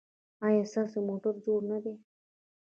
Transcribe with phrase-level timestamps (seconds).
[0.45, 1.93] ایا ستاسو موټر جوړ نه دی؟